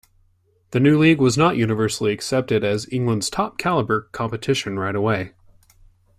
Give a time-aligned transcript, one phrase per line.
[0.71, 5.35] The new league was not universally accepted as England's top-calibre competition right away.